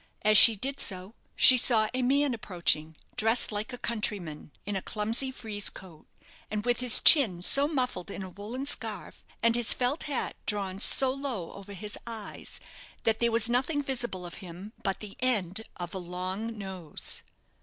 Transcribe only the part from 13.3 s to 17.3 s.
was nothing visible of him but the end of a long nose.